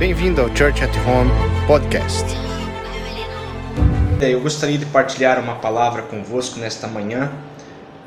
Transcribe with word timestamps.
Bem-vindo 0.00 0.40
ao 0.40 0.48
Church 0.56 0.82
at 0.82 0.96
Home 1.06 1.30
podcast. 1.66 2.24
Eu 4.18 4.40
gostaria 4.40 4.78
de 4.78 4.86
partilhar 4.86 5.38
uma 5.38 5.56
palavra 5.56 6.00
convosco 6.00 6.58
nesta 6.58 6.88
manhã, 6.88 7.30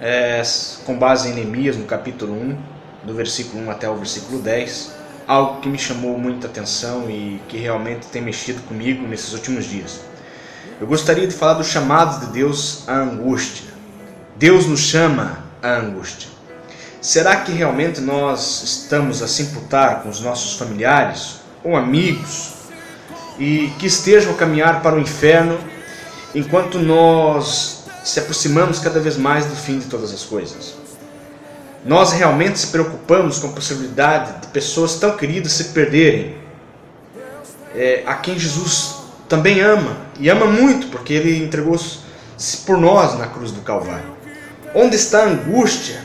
é, 0.01 0.41
com 0.87 0.97
base 0.97 1.29
em 1.29 1.35
Neemias, 1.35 1.77
no 1.77 1.85
capítulo 1.85 2.33
1, 2.33 2.57
do 3.03 3.13
versículo 3.13 3.65
1 3.65 3.69
até 3.69 3.87
o 3.87 3.95
versículo 3.95 4.41
10, 4.41 4.91
algo 5.27 5.61
que 5.61 5.69
me 5.69 5.77
chamou 5.77 6.17
muita 6.17 6.47
atenção 6.47 7.08
e 7.12 7.40
que 7.47 7.58
realmente 7.58 8.07
tem 8.07 8.23
mexido 8.23 8.63
comigo 8.63 9.07
nesses 9.07 9.31
últimos 9.31 9.65
dias. 9.65 9.99
Eu 10.81 10.87
gostaria 10.87 11.28
de 11.28 11.35
falar 11.35 11.53
do 11.53 11.63
chamado 11.63 12.25
de 12.25 12.33
Deus 12.33 12.89
à 12.89 12.96
angústia. 12.96 13.69
Deus 14.35 14.65
nos 14.65 14.79
chama 14.79 15.44
à 15.62 15.75
angústia. 15.75 16.27
Será 16.99 17.35
que 17.35 17.52
realmente 17.52 18.02
nós 18.02 18.63
estamos 18.63 19.21
a 19.21 19.27
se 19.27 19.44
imputar 19.44 20.02
com 20.02 20.09
os 20.09 20.21
nossos 20.21 20.57
familiares 20.57 21.42
ou 21.63 21.75
amigos 21.75 22.53
e 23.40 23.71
que 23.80 23.88
estejam 23.88 24.34
a 24.34 24.35
caminhar 24.35 24.81
para 24.81 24.95
o 24.95 24.99
inferno 24.99 25.58
enquanto 26.35 26.80
nós 26.80 27.84
se 28.04 28.20
aproximamos 28.20 28.80
cada 28.80 28.99
vez 28.99 29.17
mais 29.17 29.45
do 29.45 29.55
fim 29.55 29.80
de 29.80 29.85
todas 29.85 30.13
as 30.13 30.23
coisas. 30.23 30.76
Nós 31.85 32.13
realmente 32.13 32.59
se 32.59 32.68
preocupamos 32.68 33.40
com 33.40 33.48
a 33.48 33.52
possibilidade 33.52 34.41
de 34.41 34.48
pessoas 34.48 34.95
tão 34.95 35.18
queridas 35.18 35.52
se 35.54 35.66
perderem, 35.66 36.38
é, 37.76 38.04
a 38.05 38.16
quem 38.16 38.38
Jesus 38.38 38.95
também 39.27 39.62
ama, 39.62 39.98
e 40.20 40.30
ama 40.30 40.45
muito, 40.45 40.88
porque 40.88 41.13
ele 41.13 41.43
entregou-se 41.43 41.98
por 42.66 42.77
nós 42.77 43.18
na 43.18 43.27
cruz 43.27 43.52
do 43.52 43.62
Calvário. 43.62 44.13
Onde 44.76 44.95
está 44.95 45.23
a 45.23 45.27
angústia? 45.27 46.02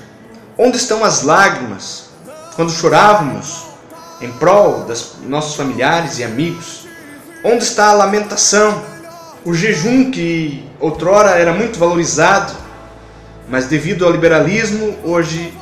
Onde 0.57 0.77
estão 0.77 1.05
as 1.05 1.23
lágrimas? 1.23 2.11
Quando 2.57 2.73
chorávamos 2.73 3.68
em 4.21 4.31
prol 4.33 4.85
dos 4.85 5.17
nossos 5.23 5.55
familiares 5.55 6.19
e 6.19 6.25
amigos? 6.25 6.87
Onde 7.45 7.63
está 7.63 7.91
a 7.91 7.93
lamentação? 7.93 8.83
O 9.45 9.55
jejum 9.55 10.11
que 10.11 10.65
outrora 10.81 11.31
era 11.31 11.53
muito 11.53 11.79
valorizado, 11.79 12.53
mas 13.49 13.67
devido 13.67 14.05
ao 14.05 14.11
liberalismo 14.11 14.97
hoje 15.05 15.53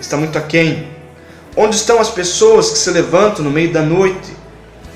está 0.00 0.16
muito 0.16 0.38
aquém. 0.38 0.88
Onde 1.56 1.76
estão 1.76 2.00
as 2.00 2.10
pessoas 2.10 2.70
que 2.70 2.78
se 2.78 2.90
levantam 2.90 3.44
no 3.44 3.50
meio 3.50 3.72
da 3.72 3.82
noite, 3.82 4.34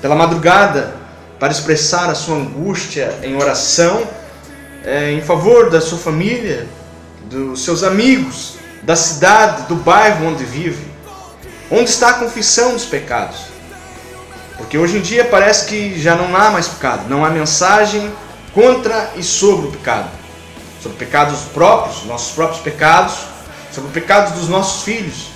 pela 0.01 0.15
madrugada, 0.15 0.95
para 1.39 1.51
expressar 1.51 2.09
a 2.09 2.15
sua 2.15 2.35
angústia 2.35 3.17
em 3.23 3.35
oração, 3.35 4.03
é, 4.83 5.11
em 5.11 5.21
favor 5.21 5.69
da 5.69 5.81
sua 5.81 5.97
família, 5.97 6.67
dos 7.29 7.63
seus 7.63 7.83
amigos, 7.83 8.55
da 8.83 8.95
cidade, 8.95 9.63
do 9.67 9.75
bairro 9.75 10.27
onde 10.27 10.43
vive? 10.43 10.90
Onde 11.71 11.89
está 11.89 12.09
a 12.09 12.13
confissão 12.15 12.73
dos 12.73 12.83
pecados? 12.83 13.43
Porque 14.57 14.77
hoje 14.77 14.97
em 14.97 15.01
dia 15.01 15.23
parece 15.23 15.65
que 15.67 15.97
já 15.97 16.15
não 16.15 16.35
há 16.35 16.49
mais 16.49 16.67
pecado, 16.67 17.07
não 17.07 17.23
há 17.23 17.29
mensagem 17.29 18.11
contra 18.53 19.11
e 19.15 19.23
sobre 19.23 19.67
o 19.69 19.71
pecado. 19.71 20.09
Sobre 20.83 20.97
pecados 20.97 21.39
próprios, 21.53 22.03
nossos 22.03 22.33
próprios 22.33 22.61
pecados, 22.61 23.19
sobre 23.71 23.89
pecados 23.91 24.33
dos 24.33 24.49
nossos 24.49 24.83
filhos. 24.83 25.27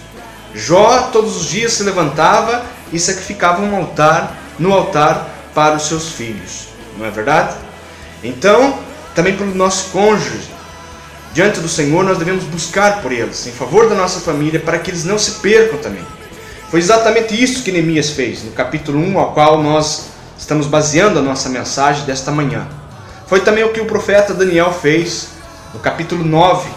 Jó 0.53 1.09
todos 1.13 1.37
os 1.37 1.45
dias 1.45 1.71
se 1.71 1.83
levantava 1.83 2.65
e 2.91 2.99
sacrificava 2.99 3.61
um 3.61 3.73
altar 3.73 4.35
no 4.59 4.73
altar 4.73 5.29
para 5.53 5.75
os 5.75 5.87
seus 5.87 6.09
filhos. 6.09 6.67
Não 6.97 7.05
é 7.05 7.11
verdade? 7.11 7.55
Então, 8.21 8.77
também 9.13 9.37
pelo 9.37 9.55
nosso 9.55 9.89
cônjuge, 9.91 10.49
diante 11.33 11.61
do 11.61 11.69
Senhor, 11.69 12.03
nós 12.03 12.17
devemos 12.17 12.43
buscar 12.43 13.01
por 13.01 13.13
eles, 13.13 13.47
em 13.47 13.53
favor 13.53 13.87
da 13.87 13.95
nossa 13.95 14.19
família, 14.19 14.59
para 14.59 14.79
que 14.79 14.91
eles 14.91 15.05
não 15.05 15.17
se 15.17 15.31
percam 15.39 15.77
também. 15.79 16.05
Foi 16.69 16.79
exatamente 16.79 17.41
isso 17.41 17.63
que 17.63 17.71
Neemias 17.71 18.09
fez, 18.09 18.43
no 18.43 18.51
capítulo 18.51 18.99
1, 18.99 19.19
ao 19.19 19.33
qual 19.33 19.61
nós 19.61 20.07
estamos 20.37 20.67
baseando 20.67 21.19
a 21.19 21.21
nossa 21.21 21.47
mensagem 21.49 22.05
desta 22.05 22.31
manhã. 22.31 22.67
Foi 23.27 23.39
também 23.39 23.63
o 23.63 23.71
que 23.71 23.79
o 23.79 23.85
profeta 23.85 24.33
Daniel 24.33 24.71
fez 24.71 25.29
no 25.73 25.79
capítulo 25.79 26.23
9, 26.23 26.69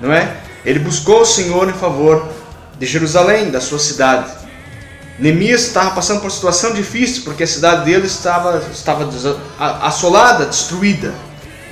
não 0.00 0.12
é? 0.12 0.36
Ele 0.64 0.78
buscou 0.78 1.22
o 1.22 1.26
Senhor 1.26 1.68
em 1.68 1.72
favor 1.72 2.28
de 2.78 2.86
Jerusalém, 2.86 3.50
da 3.50 3.60
sua 3.60 3.78
cidade. 3.78 4.30
Neemias 5.18 5.62
estava 5.62 5.90
passando 5.90 6.18
por 6.18 6.26
uma 6.26 6.30
situação 6.30 6.72
difícil, 6.72 7.22
porque 7.24 7.42
a 7.42 7.46
cidade 7.46 7.84
dele 7.84 8.06
estava, 8.06 8.62
estava 8.72 9.08
assolada, 9.82 10.46
destruída. 10.46 11.12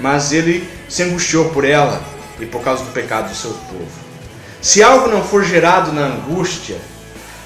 Mas 0.01 0.33
ele 0.33 0.69
se 0.89 1.03
angustiou 1.03 1.51
por 1.51 1.65
ela 1.65 2.01
e 2.41 2.47
por 2.47 2.63
causa 2.63 2.85
do 2.85 2.91
pecado 2.91 3.29
do 3.29 3.37
seu 3.37 3.51
povo. 3.51 4.07
Se 4.61 4.83
algo 4.83 5.09
não 5.09 5.23
for 5.23 5.45
gerado 5.45 5.93
na 5.93 6.07
angústia, 6.07 6.77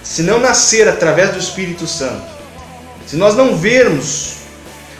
se 0.02 0.22
não 0.22 0.40
nascer 0.40 0.88
através 0.88 1.32
do 1.32 1.38
Espírito 1.38 1.86
Santo, 1.86 2.30
se 3.06 3.16
nós 3.16 3.34
não 3.34 3.56
vermos 3.56 4.36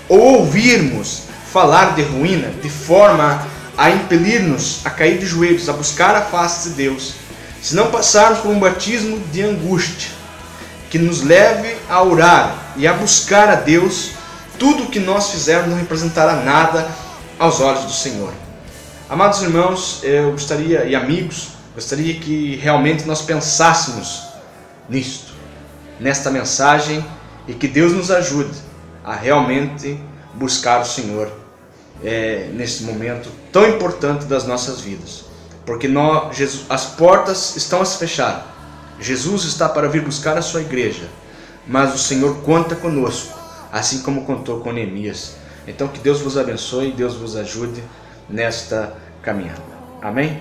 ou 0.09 0.19
ouvirmos 0.19 1.23
falar 1.53 1.95
de 1.95 2.03
ruína 2.03 2.49
de 2.63 2.69
forma 2.69 3.47
a 3.77 3.91
impelir-nos 3.91 4.81
a 4.85 4.91
cair 4.91 5.19
de 5.19 5.27
joelhos, 5.27 5.69
a 5.69 5.73
buscar 5.73 6.15
a 6.15 6.23
face 6.23 6.71
de 6.71 6.75
Deus, 6.75 7.15
se 7.63 7.75
não 7.75 7.91
passarmos 7.91 8.41
por 8.41 8.51
um 8.51 8.59
batismo 8.59 9.19
de 9.33 9.43
angústia, 9.43 10.11
que 10.91 10.99
nos 10.99 11.23
leve 11.23 11.77
a 11.89 12.03
orar 12.03 12.75
e 12.77 12.87
a 12.87 12.93
buscar 12.93 13.49
a 13.49 13.55
Deus, 13.55 14.11
tudo 14.59 14.85
o 14.85 14.87
que 14.89 14.99
nós 14.99 15.31
fizermos 15.31 15.71
não 15.71 15.79
representará 15.79 16.35
nada 16.37 16.89
aos 17.39 17.61
olhos 17.61 17.85
do 17.85 17.93
Senhor. 17.93 18.33
Amados 19.09 19.41
irmãos, 19.43 20.01
eu 20.03 20.33
gostaria, 20.33 20.85
e 20.85 20.95
amigos, 20.95 21.49
gostaria 21.75 22.15
que 22.15 22.57
realmente 22.57 23.07
nós 23.07 23.23
pensássemos 23.23 24.30
nisto, 24.91 25.33
nesta 25.99 26.31
mensagem 26.31 27.05
e 27.47 27.55
que 27.55 27.69
Deus 27.69 27.93
nos 27.93 28.11
ajude 28.11 28.59
a 29.05 29.15
realmente 29.15 29.99
buscar 30.35 30.81
o 30.81 30.85
Senhor 30.85 31.31
é, 32.03 32.51
nesse 32.53 32.83
momento 32.83 33.31
tão 33.53 33.69
importante 33.69 34.25
das 34.25 34.47
nossas 34.47 34.81
vidas, 34.81 35.25
porque 35.65 35.87
nós, 35.87 36.37
Jesus, 36.37 36.65
as 36.69 36.87
portas 36.87 37.57
estão 37.57 37.81
a 37.81 37.85
se 37.85 37.99
fechar. 37.99 38.47
Jesus 38.99 39.45
está 39.45 39.69
para 39.69 39.89
vir 39.89 40.03
buscar 40.03 40.37
a 40.37 40.43
sua 40.43 40.61
igreja, 40.61 41.09
mas 41.67 41.95
o 41.95 41.99
Senhor 41.99 42.43
conta 42.43 42.75
conosco, 42.77 43.39
assim 43.73 44.03
como 44.03 44.25
contou 44.25 44.61
com 44.61 44.73
Neemias. 44.73 45.37
Então 45.67 45.89
que 45.89 46.01
Deus 46.01 46.21
vos 46.21 46.37
abençoe 46.37 46.89
e 46.89 46.93
Deus 46.93 47.15
vos 47.15 47.37
ajude 47.37 47.83
nesta 48.29 48.95
caminhada. 49.23 49.63
Amém? 50.03 50.41